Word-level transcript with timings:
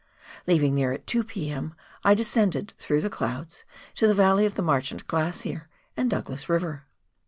Leaving 0.47 0.73
there 0.73 0.91
at 0.91 1.05
2 1.05 1.23
p.m., 1.23 1.75
I 2.03 2.15
descended 2.15 2.73
through 2.79 3.01
the 3.01 3.09
clouds 3.11 3.65
to 3.93 4.07
the 4.07 4.15
valley 4.15 4.47
of 4.47 4.55
the 4.55 4.63
Marchant 4.63 5.05
Glacier 5.05 5.67
and 5.95 6.09
Douglas 6.09 6.45
E,iyer. 6.49 6.85